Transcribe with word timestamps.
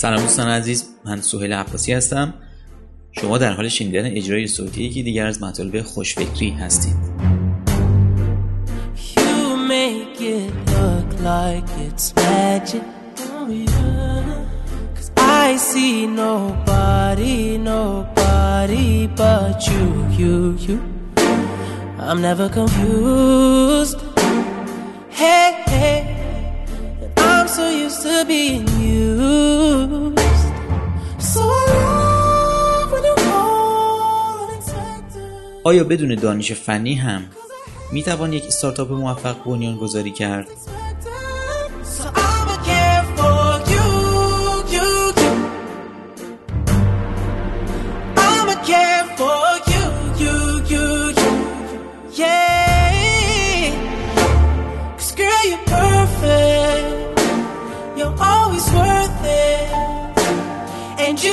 سلام 0.00 0.20
دوستان 0.20 0.48
عزیز 0.48 0.84
من 1.04 1.20
سهیل 1.20 1.52
عباسی 1.52 1.92
هستم. 1.92 2.34
شما 3.12 3.38
در 3.38 3.52
حال 3.52 3.68
شنیدن 3.68 4.06
اجرای 4.06 4.46
صوتی 4.46 4.84
یکی 4.84 5.02
دیگر 5.02 5.26
از 5.26 5.42
مطالب 5.42 5.82
خوشفکری 5.82 6.50
هستید. 6.50 6.94
I 15.16 15.56
see 15.70 16.06
nobody, 16.06 17.58
nobody 17.58 19.06
but 19.20 19.58
you, 19.70 19.86
you, 20.20 20.36
you. 20.66 20.76
I'm 22.08 22.20
never 22.28 22.48
confused. 22.48 24.09
So 27.60 27.68
used 27.84 28.02
to 28.02 28.16
being 28.30 28.66
used 28.80 30.50
So 31.32 31.44
آیا 35.64 35.84
بدون 35.84 36.14
دانش 36.14 36.52
فنی 36.52 36.94
هم 36.94 37.22
می 37.92 38.02
توان 38.02 38.32
یک 38.32 38.44
استارتاپ 38.46 38.92
موفق 38.92 39.44
بنیان 39.44 39.76
گذاری 39.76 40.10
کرد؟ 40.10 40.46
این 61.20 61.32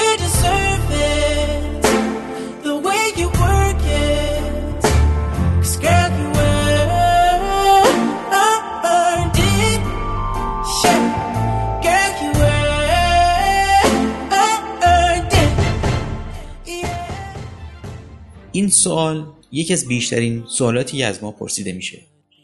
سوال 18.70 19.26
یکی 19.52 19.74
از 19.74 19.88
بیشترین 19.88 20.44
سوالاتی 20.48 21.04
از 21.04 21.24
ما 21.24 21.32
پرسیده 21.32 21.74
میشه 21.74 21.98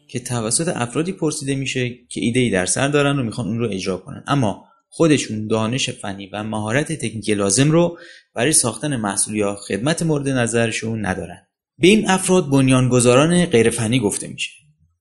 که 0.08 0.20
توسط 0.20 0.68
افرادی 0.76 1.12
پرسیده 1.12 1.56
میشه 1.56 1.90
که 2.10 2.22
ایده 2.22 2.40
ای 2.40 2.50
در 2.50 2.66
سر 2.66 2.88
دارن 2.88 3.20
و 3.20 3.24
می‌خوان 3.24 3.48
اون 3.48 3.60
رو 3.60 3.70
اجرا 3.72 3.98
کنن. 3.98 4.24
اما 4.28 4.66
خودشون 4.96 5.48
دانش 5.48 5.90
فنی 5.90 6.30
و 6.34 6.44
مهارت 6.44 6.92
تکنیکی 6.92 7.34
لازم 7.34 7.72
رو 7.72 7.98
برای 8.36 8.52
ساختن 8.52 8.96
محصول 8.96 9.36
یا 9.36 9.56
خدمت 9.56 10.04
مورد 10.04 10.30
نظرشون 10.30 11.06
ندارن. 11.06 11.48
به 11.78 11.88
این 11.88 12.10
افراد 12.10 12.50
بنیانگذاران 12.50 13.46
غیر 13.46 13.70
فنی 13.70 14.00
گفته 14.00 14.28
میشه. 14.28 14.52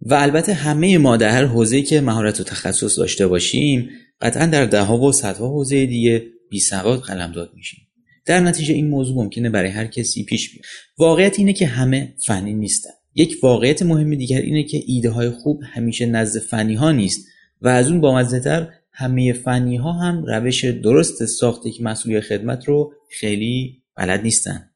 و 0.01 0.15
البته 0.15 0.55
همه 0.55 0.99
ما 0.99 1.17
در 1.17 1.29
هر 1.29 1.45
حوزه‌ای 1.45 1.83
که 1.83 2.01
مهارت 2.01 2.41
و 2.41 2.45
تخصص 2.45 2.99
داشته 2.99 3.27
باشیم 3.27 3.91
قطعا 4.21 4.47
در 4.47 4.67
دهها 4.67 4.99
و 4.99 5.13
صدها 5.13 5.49
حوزه 5.49 5.87
دیگه 5.87 6.27
بی 6.51 6.61
سواد 6.61 7.01
قلمداد 7.01 7.51
میشیم. 7.55 7.81
در 8.27 8.41
نتیجه 8.41 8.75
این 8.75 8.89
موضوع 8.89 9.17
ممکنه 9.17 9.51
برای 9.51 9.71
هر 9.71 9.87
کسی 9.87 10.25
پیش 10.25 10.51
بیاد. 10.51 10.65
واقعیت 10.99 11.39
اینه 11.39 11.53
که 11.53 11.67
همه 11.67 12.15
فنی 12.27 12.55
نیستن. 12.55 12.91
یک 13.15 13.37
واقعیت 13.43 13.83
مهم 13.83 14.15
دیگر 14.15 14.41
اینه 14.41 14.65
که 14.65 14.83
ایده 14.87 15.11
های 15.11 15.31
خوب 15.31 15.63
همیشه 15.73 16.07
نزد 16.07 16.41
فنی 16.41 16.75
ها 16.75 16.93
نیست 16.93 17.27
و 17.63 17.69
از 17.69 17.89
اون 17.89 18.01
بامزه 18.01 18.41
تر 18.41 18.69
همه 18.93 19.33
فنی 19.33 19.77
ها 19.77 19.93
هم 19.93 20.25
روش 20.25 20.65
درست 20.65 21.25
ساخت 21.25 21.67
یک 21.67 21.83
محصول 21.83 22.14
یا 22.14 22.21
خدمت 22.21 22.69
رو 22.69 22.93
خیلی 23.11 23.83
بلد 23.97 24.23
نیستن. 24.23 24.69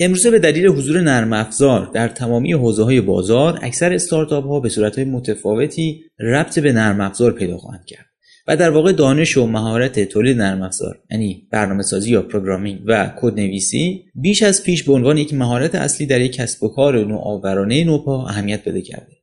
امروزه 0.00 0.30
به 0.30 0.38
دلیل 0.38 0.66
حضور 0.66 1.00
نرم 1.00 1.32
افزار 1.32 1.90
در 1.94 2.08
تمامی 2.08 2.52
حوزه 2.52 2.84
های 2.84 3.00
بازار 3.00 3.58
اکثر 3.62 3.92
استارتاپ 3.92 4.44
ها 4.44 4.60
به 4.60 4.68
صورت 4.68 4.98
متفاوتی 4.98 6.04
ربط 6.18 6.58
به 6.58 6.72
نرم 6.72 7.00
افزار 7.00 7.32
پیدا 7.32 7.58
خواهند 7.58 7.84
کرد 7.84 8.06
و 8.48 8.56
در 8.56 8.70
واقع 8.70 8.92
دانش 8.92 9.36
و 9.36 9.46
مهارت 9.46 10.04
تولید 10.04 10.38
نرم 10.38 10.62
افزار 10.62 10.98
یعنی 11.10 11.48
برنامه 11.50 11.82
سازی 11.82 12.10
یا 12.10 12.22
programming 12.22 12.80
و 12.86 13.12
کد 13.20 13.34
نویسی 13.40 14.04
بیش 14.14 14.42
از 14.42 14.62
پیش 14.62 14.82
به 14.82 14.92
عنوان 14.92 15.18
یک 15.18 15.34
مهارت 15.34 15.74
اصلی 15.74 16.06
در 16.06 16.20
یک 16.20 16.32
کسب 16.32 16.62
و 16.62 16.68
کار 16.68 17.04
نوآورانه 17.04 17.84
نوپا 17.84 18.26
اهمیت 18.26 18.64
پیدا 18.64 18.80
کرده. 18.80 19.17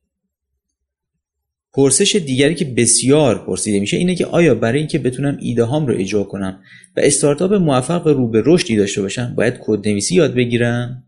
پرسش 1.76 2.16
دیگری 2.16 2.54
که 2.54 2.64
بسیار 2.64 3.46
پرسیده 3.46 3.80
میشه 3.80 3.96
اینه 3.96 4.14
که 4.14 4.26
آیا 4.26 4.54
برای 4.54 4.78
اینکه 4.78 4.98
بتونم 4.98 5.38
ایده 5.40 5.64
هام 5.64 5.86
رو 5.86 5.94
اجرا 5.98 6.24
کنم 6.24 6.60
و 6.96 7.00
استارتاپ 7.00 7.52
موفق 7.52 8.06
رو 8.06 8.28
به 8.28 8.42
رشدی 8.46 8.76
داشته 8.76 9.02
باشم 9.02 9.34
باید 9.34 9.54
کد 9.60 9.88
نویسی 9.88 10.14
یاد 10.14 10.34
بگیرم؟ 10.34 11.04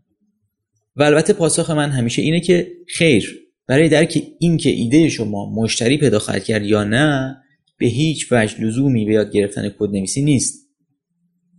و 0.95 1.03
البته 1.03 1.33
پاسخ 1.33 1.69
من 1.69 1.89
همیشه 1.89 2.21
اینه 2.21 2.39
که 2.39 2.67
خیر 2.87 3.39
برای 3.67 3.89
درک 3.89 4.23
اینکه 4.39 4.69
ایده 4.69 5.09
شما 5.09 5.53
مشتری 5.55 5.97
پیدا 5.97 6.19
خواهد 6.19 6.43
کرد 6.43 6.65
یا 6.65 6.83
نه 6.83 7.37
به 7.77 7.85
هیچ 7.85 8.31
وجه 8.31 8.61
لزومی 8.61 9.05
به 9.05 9.13
یاد 9.13 9.31
گرفتن 9.31 9.69
کد 9.79 9.89
نویسی 9.89 10.21
نیست. 10.21 10.69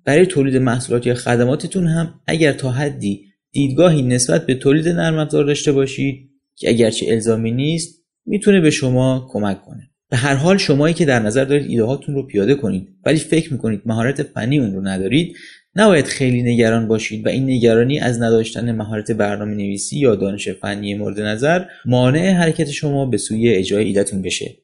برای 0.04 0.26
تولید 0.26 0.56
محصولات 0.56 1.06
یا 1.06 1.14
خدماتتون 1.14 1.86
هم 1.86 2.20
اگر 2.26 2.52
تا 2.52 2.70
حدی 2.70 3.24
دیدگاهی 3.52 4.02
نسبت 4.02 4.46
به 4.46 4.54
تولید 4.54 4.88
نرم 4.88 5.18
افزار 5.18 5.44
داشته 5.44 5.72
باشید 5.72 6.30
که 6.56 6.68
اگرچه 6.68 7.06
الزامی 7.08 7.50
نیست 7.50 7.99
می‌تونه 8.26 8.60
به 8.60 8.70
شما 8.70 9.28
کمک 9.30 9.62
کنه. 9.62 9.90
به 10.10 10.16
هر 10.16 10.34
حال 10.34 10.56
شمایی 10.56 10.94
که 10.94 11.04
در 11.04 11.20
نظر 11.20 11.44
دارید 11.44 11.70
ایده 11.70 11.84
هاتون 11.84 12.14
رو 12.14 12.26
پیاده 12.26 12.54
کنید 12.54 12.88
ولی 13.06 13.18
فکر 13.18 13.52
می‌کنید 13.52 13.82
مهارت 13.86 14.22
فنی 14.22 14.58
اون 14.58 14.74
رو 14.74 14.80
ندارید 14.80 15.36
نباید 15.76 16.04
خیلی 16.04 16.42
نگران 16.42 16.88
باشید 16.88 17.26
و 17.26 17.28
این 17.28 17.50
نگرانی 17.50 18.00
از 18.00 18.22
نداشتن 18.22 18.72
مهارت 18.72 19.10
برنامه 19.10 19.54
نویسی 19.54 19.98
یا 19.98 20.14
دانش 20.14 20.48
فنی 20.48 20.94
مورد 20.94 21.20
نظر 21.20 21.64
مانع 21.84 22.32
حرکت 22.32 22.70
شما 22.70 23.06
به 23.06 23.16
سوی 23.16 23.48
اجرای 23.48 23.84
ایدهتون 23.84 24.22
بشه. 24.22 24.56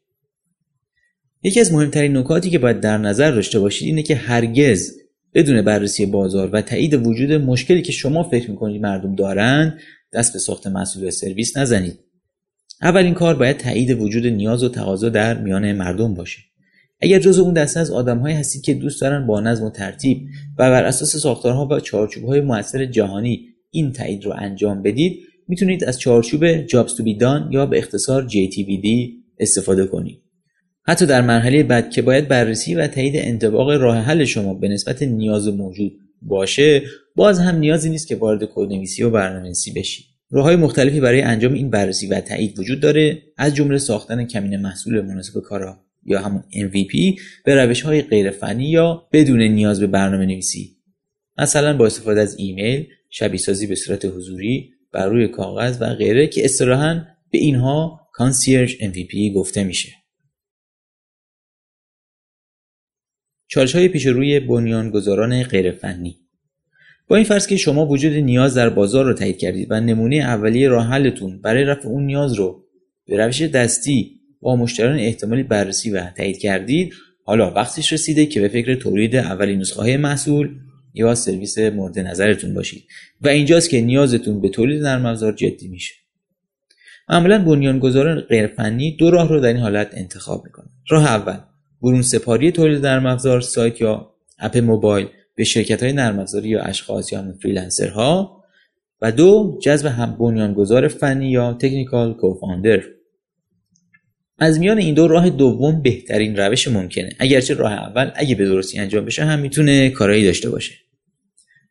یکی 1.42 1.60
از 1.60 1.72
مهمترین 1.72 2.16
نکاتی 2.16 2.50
که 2.50 2.58
باید 2.58 2.80
در 2.80 2.98
نظر 2.98 3.30
داشته 3.30 3.58
باشید 3.58 3.88
اینه 3.88 4.02
که 4.02 4.14
هرگز 4.14 4.92
بدون 5.34 5.62
بررسی 5.62 6.06
بازار 6.06 6.50
و 6.52 6.60
تایید 6.60 6.94
وجود 6.94 7.32
مشکلی 7.32 7.82
که 7.82 7.92
شما 7.92 8.22
فکر 8.22 8.50
می‌کنید 8.50 8.82
مردم 8.82 9.14
دارند 9.14 9.78
دست 10.12 10.32
به 10.32 10.38
ساخت 10.38 10.66
محصول 10.66 11.10
سرویس 11.10 11.56
نزنید. 11.56 11.98
اولین 12.82 13.14
کار 13.14 13.34
باید 13.34 13.56
تایید 13.56 14.00
وجود 14.00 14.26
نیاز 14.26 14.64
و 14.64 14.68
تقاضا 14.68 15.08
در 15.08 15.42
میان 15.42 15.72
مردم 15.72 16.14
باشه. 16.14 16.38
اگر 17.00 17.18
جزو 17.18 17.42
اون 17.42 17.54
دسته 17.54 17.80
از 17.80 17.90
آدمهایی 17.90 18.36
هستید 18.36 18.62
که 18.62 18.74
دوست 18.74 19.00
دارن 19.00 19.26
با 19.26 19.40
نظم 19.40 19.64
و 19.64 19.70
ترتیب 19.70 20.18
و 20.58 20.70
بر 20.70 20.84
اساس 20.84 21.16
ساختارها 21.16 21.68
و 21.70 21.80
چارچوبهای 21.80 22.40
موثر 22.40 22.84
جهانی 22.84 23.46
این 23.70 23.92
تایید 23.92 24.24
رو 24.24 24.32
انجام 24.38 24.82
بدید 24.82 25.20
می‌تونید 25.48 25.84
از 25.84 26.00
چارچوب 26.00 26.56
جابز 26.56 26.94
تو 26.94 27.02
بی 27.02 27.18
یا 27.50 27.66
به 27.66 27.78
اختصار 27.78 28.28
JTBD 28.28 28.86
استفاده 29.38 29.86
کنید. 29.86 30.22
حتی 30.82 31.06
در 31.06 31.20
مرحله 31.20 31.62
بعد 31.62 31.90
که 31.90 32.02
باید 32.02 32.28
بررسی 32.28 32.74
و 32.74 32.86
تایید 32.86 33.14
انطباق 33.16 33.70
راه 33.70 33.98
حل 33.98 34.24
شما 34.24 34.54
به 34.54 34.68
نسبت 34.68 35.02
نیاز 35.02 35.48
موجود 35.48 35.92
باشه 36.22 36.82
باز 37.16 37.38
هم 37.38 37.56
نیازی 37.56 37.90
نیست 37.90 38.08
که 38.08 38.16
وارد 38.16 38.48
کدنویسی 38.54 39.02
و 39.02 39.10
برنامه‌نویسی 39.10 39.72
بشید. 39.72 40.15
های 40.32 40.56
مختلفی 40.56 41.00
برای 41.00 41.22
انجام 41.22 41.52
این 41.52 41.70
بررسی 41.70 42.06
و 42.06 42.20
تایید 42.20 42.58
وجود 42.58 42.80
داره 42.80 43.22
از 43.36 43.54
جمله 43.54 43.78
ساختن 43.78 44.24
کمین 44.24 44.56
محصول 44.56 45.00
مناسب 45.00 45.40
کارا 45.40 45.80
یا 46.04 46.20
همون 46.20 46.42
MVP 46.52 47.20
به 47.44 47.54
روش 47.54 47.82
های 47.82 48.02
غیر 48.02 48.30
فنی 48.30 48.70
یا 48.70 49.08
بدون 49.12 49.42
نیاز 49.42 49.80
به 49.80 49.86
برنامه 49.86 50.26
نویسی 50.26 50.76
مثلا 51.38 51.76
با 51.76 51.86
استفاده 51.86 52.20
از 52.20 52.38
ایمیل 52.38 52.86
شبیه 53.10 53.40
سازی 53.40 53.66
به 53.66 53.74
صورت 53.74 54.04
حضوری 54.04 54.72
بر 54.92 55.08
روی 55.08 55.28
کاغذ 55.28 55.76
و 55.80 55.94
غیره 55.94 56.26
که 56.26 56.44
اصطلاحا 56.44 57.04
به 57.30 57.38
اینها 57.38 58.08
کانسیرج 58.12 58.76
MVP 58.76 59.34
گفته 59.34 59.64
میشه. 59.64 59.92
چالش 63.48 63.74
های 63.74 63.88
پیش 63.88 64.06
روی 64.06 64.40
بنیانگذاران 64.40 65.42
غیرفنی. 65.42 66.25
با 67.08 67.16
این 67.16 67.24
فرض 67.24 67.46
که 67.46 67.56
شما 67.56 67.86
وجود 67.86 68.12
نیاز 68.12 68.54
در 68.54 68.68
بازار 68.68 69.04
رو 69.04 69.14
تایید 69.14 69.38
کردید 69.38 69.66
و 69.70 69.80
نمونه 69.80 70.16
اولیه 70.16 70.68
راه 70.68 70.86
حلتون 70.86 71.40
برای 71.40 71.64
رفع 71.64 71.88
اون 71.88 72.06
نیاز 72.06 72.32
رو 72.32 72.64
به 73.06 73.16
روش 73.16 73.42
دستی 73.42 74.20
با 74.40 74.56
مشتریان 74.56 74.98
احتمالی 74.98 75.42
بررسی 75.42 75.90
و 75.90 76.10
تایید 76.10 76.38
کردید 76.38 76.94
حالا 77.24 77.50
وقتش 77.50 77.92
رسیده 77.92 78.26
که 78.26 78.40
به 78.40 78.48
فکر 78.48 78.74
تولید 78.74 79.16
اولین 79.16 79.58
نسخه 79.58 79.80
های 79.80 79.96
محصول 79.96 80.50
یا 80.94 81.14
سرویس 81.14 81.58
مورد 81.58 81.98
نظرتون 81.98 82.54
باشید 82.54 82.84
و 83.20 83.28
اینجاست 83.28 83.70
که 83.70 83.80
نیازتون 83.80 84.40
به 84.40 84.48
تولید 84.48 84.82
نرم 84.82 85.06
افزار 85.06 85.32
جدی 85.32 85.68
میشه. 85.68 85.94
معمولا 87.08 87.44
بنیانگذاران 87.44 88.20
غیرفنی 88.20 88.96
دو 88.96 89.10
راه 89.10 89.28
رو 89.28 89.40
در 89.40 89.48
این 89.48 89.56
حالت 89.56 89.90
انتخاب 89.92 90.44
می‌کنن 90.44 90.70
راه 90.88 91.04
اول 91.04 91.38
برون 91.82 92.02
سپاری 92.02 92.52
تولید 92.52 92.86
نرم 92.86 93.06
افزار 93.06 93.40
سایت 93.40 93.80
یا 93.80 94.14
اپ 94.38 94.56
موبایل. 94.56 95.06
به 95.36 95.44
شرکت 95.44 95.82
های 95.82 95.92
نرم 95.92 96.26
یا 96.42 96.62
اشخاص 96.62 97.12
یا 97.12 97.24
ها 97.94 98.42
و 99.02 99.12
دو 99.12 99.58
جذب 99.62 99.86
هم 99.86 100.16
بنیانگذار 100.18 100.88
فنی 100.88 101.30
یا 101.30 101.52
تکنیکال 101.52 102.14
کوفاندر. 102.14 102.82
از 104.38 104.58
میان 104.58 104.78
این 104.78 104.94
دو 104.94 105.08
راه 105.08 105.30
دوم 105.30 105.82
بهترین 105.82 106.36
روش 106.36 106.68
ممکنه. 106.68 107.12
اگرچه 107.18 107.54
راه 107.54 107.72
اول 107.72 108.10
اگه 108.14 108.34
به 108.34 108.44
درستی 108.44 108.78
انجام 108.78 109.04
بشه 109.04 109.24
هم 109.24 109.38
می‌تونه 109.38 109.90
کارایی 109.90 110.24
داشته 110.24 110.50
باشه. 110.50 110.74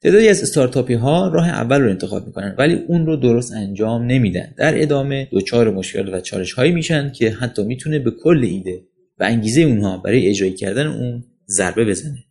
تعدادی 0.03 0.27
از 0.27 0.41
استارتاپی 0.41 0.94
ها 0.94 1.27
راه 1.27 1.50
اول 1.50 1.81
رو 1.81 1.89
انتخاب 1.89 2.27
می‌کنن 2.27 2.56
ولی 2.57 2.73
اون 2.73 3.06
رو 3.06 3.15
درست 3.15 3.53
انجام 3.53 4.03
نمیدن. 4.03 4.53
در 4.57 4.81
ادامه 4.81 5.27
دوچار 5.31 5.71
مشکل 5.71 6.13
و 6.13 6.21
چالش 6.21 6.53
هایی 6.53 6.71
میشن 6.71 7.12
که 7.12 7.31
حتی 7.31 7.63
می‌تونه 7.63 8.00
به 8.00 8.12
کل 8.12 8.44
ایده 8.44 8.83
و 9.19 9.23
انگیزه 9.23 9.62
اونها 9.62 9.97
برای 9.97 10.27
اجرایی 10.27 10.53
کردن 10.53 10.88
اون 10.88 11.23
ضربه 11.47 11.85
بزنه. 11.85 12.25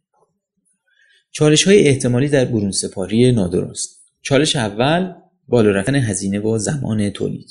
چالش 1.36 1.64
های 1.64 1.88
احتمالی 1.88 2.28
در 2.28 2.44
برون 2.44 2.70
سپاری 2.70 3.32
نادرست. 3.32 4.02
چالش 4.22 4.56
اول 4.56 5.12
بالا 5.48 5.70
رفتن 5.70 5.94
هزینه 5.94 6.40
و 6.40 6.58
زمان 6.58 7.10
تولید. 7.10 7.50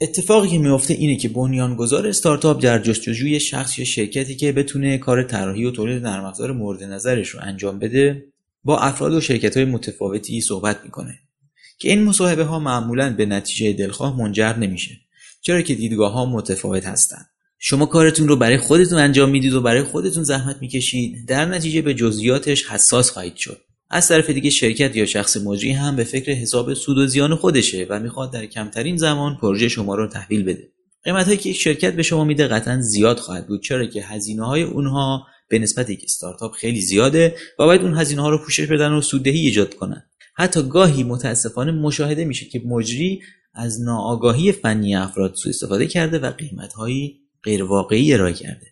اتفاقی 0.00 0.48
که 0.48 0.58
میفته 0.58 0.94
اینه 0.94 1.16
که 1.16 1.28
بنیانگذار 1.28 2.06
استارتاپ 2.06 2.62
در 2.62 2.78
جستجوی 2.78 3.40
شخص 3.40 3.78
یا 3.78 3.84
شرکتی 3.84 4.36
که 4.36 4.52
بتونه 4.52 4.98
کار 4.98 5.22
طراحی 5.22 5.64
و 5.64 5.70
تولید 5.70 6.06
افزار 6.06 6.52
مورد 6.52 6.82
نظرش 6.82 7.28
رو 7.28 7.40
انجام 7.42 7.78
بده 7.78 8.24
با 8.64 8.78
افراد 8.78 9.12
و 9.12 9.20
شرکت 9.20 9.56
های 9.56 9.66
متفاوتی 9.66 10.40
صحبت 10.40 10.80
می‌کنه. 10.84 11.18
که 11.78 11.88
این 11.88 12.02
مصاحبه 12.02 12.44
ها 12.44 12.58
معمولا 12.58 13.16
به 13.16 13.26
نتیجه 13.26 13.72
دلخواه 13.72 14.18
منجر 14.18 14.56
نمیشه 14.56 14.94
چرا 15.40 15.62
که 15.62 15.74
دیدگاه 15.74 16.12
ها 16.12 16.26
متفاوت 16.26 16.86
هستند. 16.86 17.26
شما 17.58 17.86
کارتون 17.86 18.28
رو 18.28 18.36
برای 18.36 18.56
خودتون 18.56 18.98
انجام 18.98 19.30
می‌دید 19.30 19.52
و 19.52 19.60
برای 19.60 19.82
خودتون 19.82 20.24
زحمت 20.24 20.56
می‌کشید 20.60 21.28
در 21.28 21.44
نتیجه 21.44 21.82
به 21.82 21.94
جزئیاتش 21.94 22.66
حساس 22.66 23.10
خواهید 23.10 23.36
شد. 23.36 23.60
از 23.90 24.08
طرف 24.08 24.30
دیگه 24.30 24.50
شرکت 24.50 24.96
یا 24.96 25.06
شخص 25.06 25.36
مجری 25.36 25.72
هم 25.72 25.96
به 25.96 26.04
فکر 26.04 26.32
حساب 26.32 26.74
سود 26.74 26.98
و 26.98 27.06
زیان 27.06 27.34
خودشه 27.34 27.86
و 27.90 28.00
می‌خواد 28.00 28.32
در 28.32 28.46
کمترین 28.46 28.96
زمان 28.96 29.36
پروژه 29.36 29.68
شما 29.68 29.94
رو 29.94 30.08
تحویل 30.08 30.42
بده. 30.42 30.68
قیمت 31.04 31.26
هایی 31.26 31.38
که 31.38 31.50
یک 31.50 31.56
شرکت 31.56 31.96
به 31.96 32.02
شما 32.02 32.24
میده 32.24 32.46
قطعا 32.46 32.80
زیاد 32.80 33.18
خواهد 33.18 33.46
بود. 33.46 33.62
چرا 33.62 33.86
که 33.86 34.02
هزینه 34.02 34.46
های 34.46 34.62
اونها 34.62 35.26
به 35.48 35.58
نسبت 35.58 35.90
یک 35.90 36.00
استارتاپ 36.04 36.52
خیلی 36.52 36.80
زیاده 36.80 37.34
و 37.58 37.66
باید 37.66 37.82
اون 37.82 37.94
هزینه 37.94 38.22
ها 38.22 38.30
رو 38.30 38.38
پوشش 38.38 38.66
بدن 38.66 38.92
و 38.92 39.00
سوددهی 39.00 39.40
ایجاد 39.40 39.74
کنن. 39.74 40.02
حتی 40.36 40.62
گاهی 40.62 41.02
متاسفانه 41.02 41.72
مشاهده 41.72 42.24
میشه 42.24 42.46
که 42.46 42.62
مجری 42.66 43.20
از 43.54 43.82
ناآگاهی 43.82 44.52
فنی 44.52 44.96
افراد 44.96 45.34
سوء 45.34 45.50
استفاده 45.50 45.86
کرده 45.86 46.18
و 46.18 46.30
قیمت 46.30 46.72
هایی 46.72 47.20
غیر 47.46 47.64
واقعی 47.64 48.14
ارائه 48.14 48.34
کرده. 48.34 48.66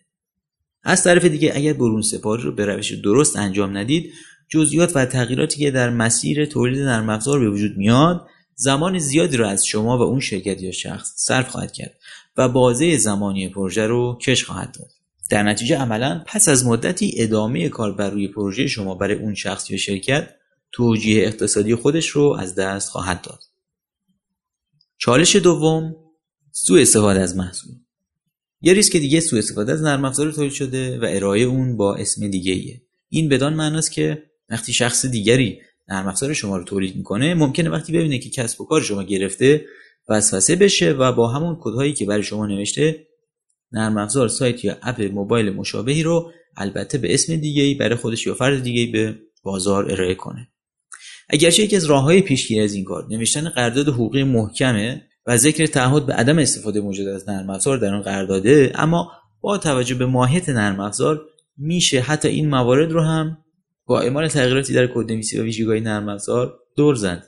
از 0.83 1.03
طرف 1.03 1.25
دیگه 1.25 1.51
اگر 1.55 1.73
برون 1.73 2.01
سپاری 2.01 2.43
رو 2.43 2.51
به 2.51 2.65
روش 2.65 2.91
درست 2.91 3.35
انجام 3.35 3.77
ندید 3.77 4.13
جزئیات 4.49 4.91
و 4.95 5.05
تغییراتی 5.05 5.59
که 5.59 5.71
در 5.71 5.89
مسیر 5.89 6.45
تولید 6.45 6.81
نرم 6.81 7.09
افزار 7.09 7.39
به 7.39 7.49
وجود 7.49 7.77
میاد 7.77 8.27
زمان 8.55 8.99
زیادی 8.99 9.37
رو 9.37 9.47
از 9.47 9.65
شما 9.65 9.97
و 9.97 10.01
اون 10.01 10.19
شرکت 10.19 10.61
یا 10.61 10.71
شخص 10.71 11.13
صرف 11.15 11.49
خواهد 11.49 11.71
کرد 11.71 11.95
و 12.37 12.49
بازه 12.49 12.97
زمانی 12.97 13.49
پروژه 13.49 13.87
رو 13.87 14.17
کش 14.21 14.43
خواهد 14.43 14.71
داد. 14.79 14.89
در 15.29 15.43
نتیجه 15.43 15.77
عملا 15.77 16.23
پس 16.27 16.49
از 16.49 16.65
مدتی 16.65 17.13
ادامه 17.17 17.69
کار 17.69 17.91
بر 17.91 18.09
روی 18.09 18.27
پروژه 18.27 18.67
شما 18.67 18.95
برای 18.95 19.15
اون 19.15 19.35
شخص 19.35 19.71
یا 19.71 19.77
شرکت 19.77 20.29
توجیه 20.71 21.27
اقتصادی 21.27 21.75
خودش 21.75 22.07
رو 22.07 22.37
از 22.39 22.55
دست 22.55 22.89
خواهد 22.89 23.21
داد. 23.21 23.39
چالش 24.97 25.35
دوم 25.35 25.95
سوء 26.51 26.81
استفاده 26.81 27.19
از 27.19 27.37
محصول. 27.37 27.84
یه 28.65 28.73
ریسک 28.73 28.97
دیگه 28.97 29.19
سوء 29.19 29.39
استفاده 29.39 29.71
از 29.71 29.81
نرم 29.81 30.05
افزار 30.05 30.31
تولید 30.31 30.51
شده 30.51 30.99
و 30.99 31.05
ارائه 31.09 31.41
اون 31.41 31.77
با 31.77 31.95
اسم 31.95 32.27
دیگه 32.27 32.53
ایه. 32.53 32.81
این 33.09 33.29
بدان 33.29 33.53
معناست 33.53 33.91
که 33.91 34.23
وقتی 34.49 34.73
شخص 34.73 35.05
دیگری 35.05 35.59
نرم 35.89 36.07
افزار 36.07 36.33
شما 36.33 36.57
رو 36.57 36.63
تولید 36.63 36.95
می‌کنه 36.95 37.33
ممکنه 37.33 37.69
وقتی 37.69 37.93
ببینه 37.93 38.19
که 38.19 38.29
کسب 38.29 38.61
و 38.61 38.65
کار 38.65 38.81
شما 38.81 39.03
گرفته 39.03 39.65
وسوسه 40.09 40.55
بشه 40.55 40.91
و 40.91 41.11
با 41.11 41.27
همون 41.27 41.57
کدهایی 41.61 41.93
که 41.93 42.05
برای 42.05 42.23
شما 42.23 42.45
نوشته 42.45 43.07
نرم 43.71 43.97
افزار 43.97 44.27
سایت 44.27 44.65
یا 44.65 44.77
اپ 44.81 45.01
موبایل 45.01 45.49
مشابهی 45.49 46.03
رو 46.03 46.31
البته 46.57 46.97
به 46.97 47.13
اسم 47.13 47.35
دیگه 47.35 47.63
ای 47.63 47.73
برای 47.73 47.95
خودش 47.95 48.27
یا 48.27 48.33
فرد 48.33 48.63
دیگه 48.63 48.91
به 48.91 49.15
بازار 49.43 49.91
ارائه 49.91 50.15
کنه 50.15 50.47
اگرچه 51.29 51.63
یکی 51.63 51.75
از 51.75 51.85
راههای 51.85 52.21
پیشگیری 52.21 52.61
از 52.61 52.73
این 52.73 52.83
کار 52.83 53.07
نوشتن 53.09 53.49
قرارداد 53.49 53.87
حقوقی 53.87 54.23
محکمه 54.23 55.01
و 55.25 55.37
ذکر 55.37 55.65
تعهد 55.65 56.05
به 56.05 56.13
عدم 56.13 56.39
استفاده 56.39 56.81
موجود 56.81 57.07
از 57.07 57.29
نرم 57.29 57.49
افزار 57.49 57.77
در 57.77 57.93
آن 57.93 58.01
قرارداده 58.01 58.71
اما 58.75 59.11
با 59.41 59.57
توجه 59.57 59.95
به 59.95 60.05
ماهیت 60.05 60.49
نرم 60.49 60.79
افزار 60.79 61.21
میشه 61.57 61.99
حتی 61.99 62.27
این 62.27 62.49
موارد 62.49 62.91
رو 62.91 63.01
هم 63.01 63.37
با 63.85 64.01
اعمال 64.01 64.27
تغییراتی 64.27 64.73
در 64.73 64.87
کدنویسی 64.87 65.39
و 65.39 65.43
ویژگی‌های 65.43 65.79
نرم 65.79 66.09
افزار 66.09 66.59
دور 66.75 66.95
زد. 66.95 67.23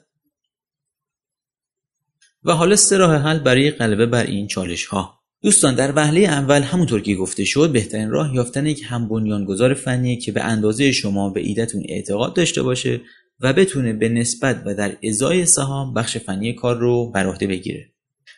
و 2.43 2.51
حالا 2.51 2.75
سه 2.75 2.97
راه 2.97 3.15
حل 3.15 3.39
برای 3.39 3.71
غلبه 3.71 4.05
بر 4.05 4.23
این 4.23 4.47
چالش 4.47 4.85
ها 4.85 5.19
دوستان 5.41 5.75
در 5.75 5.93
وهله 5.95 6.19
اول 6.19 6.61
همونطور 6.61 7.01
که 7.01 7.15
گفته 7.15 7.45
شد 7.45 7.71
بهترین 7.71 8.09
راه 8.09 8.35
یافتن 8.35 8.65
یک 8.65 8.83
هم 8.85 9.07
بنیانگذار 9.07 9.73
فنی 9.73 10.17
که 10.17 10.31
به 10.31 10.43
اندازه 10.43 10.91
شما 10.91 11.29
به 11.29 11.39
ایدتون 11.39 11.83
اعتقاد 11.89 12.35
داشته 12.35 12.63
باشه 12.63 13.01
و 13.39 13.53
بتونه 13.53 13.93
به 13.93 14.09
نسبت 14.09 14.63
و 14.65 14.75
در 14.75 14.97
ازای 15.03 15.45
سهام 15.45 15.93
بخش 15.93 16.17
فنی 16.17 16.53
کار 16.53 16.77
رو 16.77 17.11
بر 17.11 17.27
عهده 17.27 17.47
بگیره. 17.47 17.93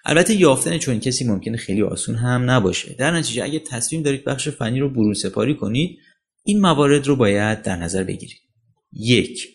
البته 0.06 0.36
یافتن 0.36 0.78
چون 0.78 1.00
کسی 1.00 1.26
ممکنه 1.26 1.58
خیلی 1.58 1.82
آسون 1.82 2.16
هم 2.16 2.50
نباشه. 2.50 2.94
در 2.94 3.12
نتیجه 3.12 3.44
اگه 3.44 3.60
تصمیم 3.60 4.02
دارید 4.02 4.24
بخش 4.24 4.50
فنی 4.50 4.80
رو 4.80 4.90
برون 4.90 5.14
سپاری 5.14 5.56
کنید 5.56 5.98
این 6.44 6.62
موارد 6.62 7.08
رو 7.08 7.16
باید 7.16 7.62
در 7.62 7.76
نظر 7.76 8.04
بگیرید. 8.04 8.42
یک 8.94 9.48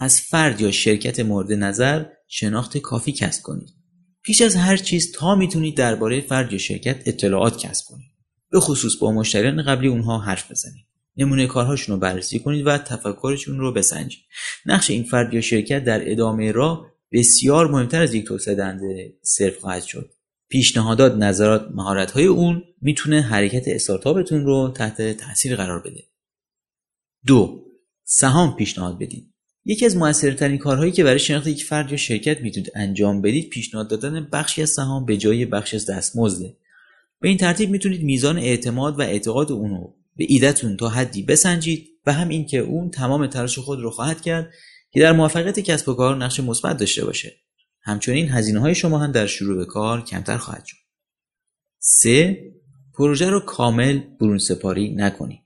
از 0.00 0.20
فرد 0.20 0.60
یا 0.60 0.70
شرکت 0.70 1.20
مورد 1.20 1.52
نظر 1.52 2.04
شناخت 2.28 2.78
کافی 2.78 3.12
کسب 3.12 3.42
کنید. 3.42 3.68
پیش 4.22 4.40
از 4.40 4.56
هر 4.56 4.76
چیز 4.76 5.12
تا 5.12 5.34
می‌تونید 5.34 5.76
درباره 5.76 6.20
فرد 6.20 6.52
یا 6.52 6.58
شرکت 6.58 7.02
اطلاعات 7.06 7.58
کسب 7.58 7.84
کنید. 7.86 8.10
به 8.50 8.60
خصوص 8.60 8.96
با 8.96 9.12
مشتریان 9.12 9.62
قبلی 9.62 9.88
اونها 9.88 10.18
حرف 10.18 10.50
بزنید. 10.50 10.89
نمونه 11.16 11.46
کارهاشون 11.46 11.94
رو 11.94 12.00
بررسی 12.00 12.38
کنید 12.38 12.66
و 12.66 12.78
تفکرشون 12.78 13.58
رو 13.58 13.72
بسنجید. 13.72 14.20
نقش 14.66 14.90
این 14.90 15.02
فرد 15.02 15.34
یا 15.34 15.40
شرکت 15.40 15.84
در 15.84 16.10
ادامه 16.10 16.52
راه 16.52 16.86
بسیار 17.12 17.70
مهمتر 17.70 18.02
از 18.02 18.14
یک 18.14 18.24
توسعه 18.24 18.54
دهنده 18.54 19.14
صرف 19.22 19.58
خواهد 19.58 19.82
شد. 19.82 20.10
پیشنهادات 20.48 21.14
نظرات 21.14 21.68
مهارت 21.74 22.10
های 22.10 22.24
اون 22.24 22.62
می‌تونه 22.82 23.22
حرکت 23.22 23.68
استارتاپتون 23.68 24.44
رو 24.44 24.72
تحت 24.76 25.16
تاثیر 25.16 25.56
قرار 25.56 25.80
بده. 25.80 26.02
دو 27.26 27.66
سهام 28.04 28.56
پیشنهاد 28.56 28.98
بدید. 28.98 29.34
یکی 29.64 29.86
از 29.86 29.96
موثرترین 29.96 30.58
کارهایی 30.58 30.92
که 30.92 31.04
برای 31.04 31.18
شناخت 31.18 31.46
یک 31.46 31.64
فرد 31.64 31.90
یا 31.90 31.96
شرکت 31.96 32.40
می‌تونید 32.40 32.72
انجام 32.74 33.22
بدید 33.22 33.48
پیشنهاد 33.48 33.88
دادن 33.88 34.28
بخشی 34.32 34.62
از 34.62 34.70
سهام 34.70 35.04
به 35.04 35.16
جای 35.16 35.46
بخش 35.46 35.74
از 35.74 35.90
دستمزده. 35.90 36.56
به 37.20 37.28
این 37.28 37.38
ترتیب 37.38 37.70
می‌تونید 37.70 38.02
میزان 38.02 38.38
اعتماد 38.38 38.98
و 38.98 39.02
اعتقاد 39.02 39.52
اونو 39.52 39.92
به 40.20 40.26
ایدتون 40.28 40.76
تا 40.76 40.88
حدی 40.88 41.22
بسنجید 41.22 41.88
و 42.06 42.12
هم 42.12 42.28
اینکه 42.28 42.58
اون 42.58 42.90
تمام 42.90 43.26
تلاش 43.26 43.58
خود 43.58 43.80
رو 43.80 43.90
خواهد 43.90 44.20
کرد 44.20 44.50
که 44.90 45.00
در 45.00 45.12
موفقیت 45.12 45.60
کسب 45.60 45.88
و 45.88 45.94
کار 45.94 46.16
نقش 46.16 46.40
مثبت 46.40 46.76
داشته 46.76 47.04
باشه. 47.04 47.32
همچنین 47.82 48.28
هزینه 48.28 48.60
های 48.60 48.74
شما 48.74 48.98
هم 48.98 49.12
در 49.12 49.26
شروع 49.26 49.56
به 49.56 49.64
کار 49.64 50.04
کمتر 50.04 50.36
خواهد 50.36 50.64
شد. 50.64 50.76
3. 51.78 52.38
پروژه 52.94 53.30
رو 53.30 53.40
کامل 53.40 54.00
برون 54.20 54.38
سپاری 54.38 54.94
نکنید. 54.94 55.42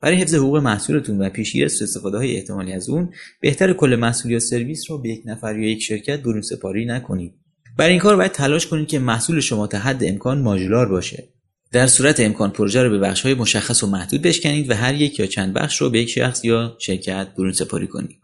برای 0.00 0.16
حفظ 0.16 0.34
حقوق 0.34 0.56
محصولتون 0.56 1.18
و 1.18 1.30
پیشگیری 1.30 1.64
از 1.64 1.82
استفاده 1.82 2.16
های 2.16 2.36
احتمالی 2.36 2.72
از 2.72 2.88
اون 2.88 3.12
بهتر 3.40 3.72
کل 3.72 3.96
محصول 3.96 4.32
یا 4.32 4.38
سرویس 4.38 4.90
رو 4.90 4.98
به 4.98 5.08
یک 5.08 5.22
نفر 5.24 5.58
یا 5.58 5.68
یک 5.68 5.82
شرکت 5.82 6.22
برون 6.22 6.42
سپاری 6.42 6.84
نکنید. 6.84 7.34
برای 7.78 7.90
این 7.90 8.00
کار 8.00 8.16
باید 8.16 8.32
تلاش 8.32 8.66
کنید 8.66 8.88
که 8.88 8.98
محصول 8.98 9.40
شما 9.40 9.66
تا 9.66 9.78
حد 9.78 10.04
امکان 10.04 10.42
ماژولار 10.42 10.88
باشه. 10.88 11.37
در 11.72 11.86
صورت 11.86 12.20
امکان 12.20 12.50
پروژه 12.50 12.82
رو 12.82 12.90
به 12.90 12.98
بخش 12.98 13.20
های 13.22 13.34
مشخص 13.34 13.82
و 13.82 13.86
محدود 13.86 14.22
بشکنید 14.22 14.70
و 14.70 14.74
هر 14.74 14.94
یک 14.94 15.18
یا 15.18 15.26
چند 15.26 15.54
بخش 15.54 15.80
رو 15.80 15.90
به 15.90 16.00
یک 16.00 16.08
شخص 16.08 16.44
یا 16.44 16.76
شرکت 16.80 17.34
برون 17.38 17.52
سپاری 17.52 17.86
کنید. 17.86 18.18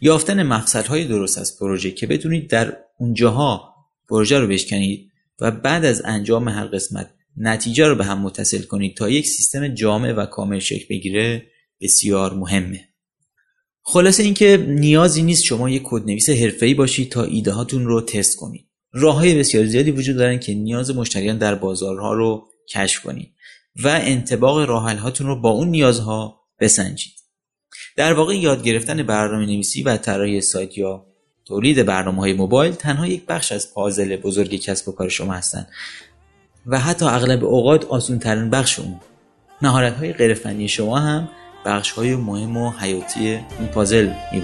یافتن 0.00 0.42
مفصل 0.42 0.84
های 0.84 1.04
درست 1.04 1.38
از 1.38 1.58
پروژه 1.58 1.90
که 1.90 2.06
بتونید 2.06 2.50
در 2.50 2.76
اونجاها 2.98 3.74
پروژه 4.08 4.38
رو 4.38 4.46
بشکنید 4.46 5.10
و 5.40 5.50
بعد 5.50 5.84
از 5.84 6.02
انجام 6.04 6.48
هر 6.48 6.66
قسمت 6.66 7.10
نتیجه 7.36 7.88
رو 7.88 7.94
به 7.94 8.04
هم 8.04 8.20
متصل 8.20 8.62
کنید 8.62 8.96
تا 8.96 9.10
یک 9.10 9.26
سیستم 9.26 9.68
جامع 9.68 10.12
و 10.12 10.26
کامل 10.26 10.58
شکل 10.58 10.86
بگیره 10.90 11.46
بسیار 11.80 12.34
مهمه. 12.34 12.88
خلاصه 13.82 14.22
اینکه 14.22 14.66
نیازی 14.68 15.22
نیست 15.22 15.44
شما 15.44 15.70
یک 15.70 15.82
کدنویس 15.84 16.30
حرفه‌ای 16.30 16.74
باشید 16.74 17.10
تا 17.10 17.22
ایده 17.22 17.52
هاتون 17.52 17.86
رو 17.86 18.00
تست 18.00 18.36
کنید. 18.36 18.68
راه 18.92 19.14
های 19.14 19.38
بسیار 19.38 19.66
زیادی 19.66 19.90
وجود 19.90 20.16
دارن 20.16 20.38
که 20.38 20.54
نیاز 20.54 20.96
مشتریان 20.96 21.38
در 21.38 21.54
بازارها 21.54 22.14
رو 22.14 22.48
کشف 22.70 23.02
کنید 23.02 23.34
و 23.84 23.88
انتباق 23.88 24.58
راه 24.68 24.96
هاتون 24.96 25.26
رو 25.26 25.40
با 25.40 25.50
اون 25.50 25.68
نیازها 25.68 26.40
بسنجید. 26.60 27.12
در 27.96 28.12
واقع 28.12 28.36
یاد 28.36 28.62
گرفتن 28.62 29.02
برنامه 29.02 29.46
نویسی 29.46 29.82
و 29.82 29.96
طراحی 29.96 30.40
سایت 30.40 30.78
یا 30.78 31.06
تولید 31.44 31.86
برنامه 31.86 32.20
های 32.20 32.32
موبایل 32.32 32.74
تنها 32.74 33.06
یک 33.06 33.26
بخش 33.26 33.52
از 33.52 33.74
پازل 33.74 34.16
بزرگ 34.16 34.54
کسب 34.54 34.88
و 34.88 34.92
کار 34.92 35.08
شما 35.08 35.32
هستند 35.32 35.68
و 36.66 36.80
حتی 36.80 37.04
اغلب 37.04 37.44
اوقات 37.44 37.84
آسون 37.84 38.18
ترین 38.18 38.50
بخش 38.50 38.78
اون. 38.78 39.00
مهارت 39.62 39.96
های 39.96 40.12
غیر 40.12 40.66
شما 40.66 40.98
هم 40.98 41.28
بخش 41.66 41.90
های 41.90 42.16
مهم 42.16 42.56
و 42.56 42.70
حیاتی 42.70 43.28
این 43.28 43.68
پازل 43.74 44.12
می 44.32 44.40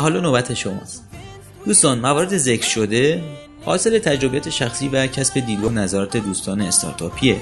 حالا 0.00 0.20
نوبت 0.20 0.54
شماست. 0.54 1.04
دوستان 1.66 1.98
موارد 1.98 2.36
ذکر 2.36 2.66
شده 2.66 3.22
حاصل 3.64 3.98
تجربیات 3.98 4.50
شخصی 4.50 4.88
و 4.88 5.06
کسب 5.06 5.40
دیدگاه 5.40 5.72
نظرات 5.72 6.16
دوستان 6.16 6.60
استارتاپیه. 6.60 7.36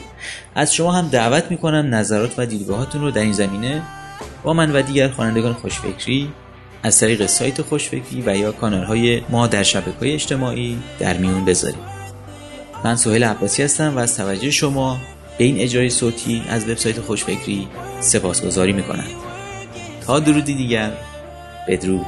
از 0.54 0.74
شما 0.74 0.92
هم 0.92 1.08
دعوت 1.08 1.50
می‌کنم 1.50 1.94
نظرات 1.94 2.34
و 2.38 2.46
دیدگاهاتون 2.46 3.00
رو 3.00 3.10
در 3.10 3.22
این 3.22 3.32
زمینه 3.32 3.82
با 4.42 4.52
من 4.52 4.72
و 4.72 4.82
دیگر 4.82 5.08
خوانندگان 5.08 5.52
خوشفکری 5.52 6.32
از 6.82 7.00
طریق 7.00 7.26
سایت 7.26 7.62
خوشفکری 7.62 8.22
و 8.26 8.36
یا 8.36 8.52
کانال 8.52 8.84
های 8.84 9.22
ما 9.28 9.46
در 9.46 9.62
شبکه 9.62 9.98
های 10.00 10.12
اجتماعی 10.12 10.78
در 10.98 11.16
میون 11.16 11.44
بذارید. 11.44 11.94
من 12.84 12.96
سهیل 12.96 13.24
عباسی 13.24 13.62
هستم 13.62 13.96
و 13.96 13.98
از 13.98 14.16
توجه 14.16 14.50
شما 14.50 14.98
به 15.38 15.44
این 15.44 15.58
اجرای 15.58 15.90
صوتی 15.90 16.42
از 16.48 16.68
وبسایت 16.68 17.00
خوشفکری 17.00 17.68
سپاسگزاری 18.00 18.72
می‌کنم. 18.72 19.06
تا 20.06 20.20
درودی 20.20 20.54
دیگر. 20.54 20.92
بدرود. 21.68 22.06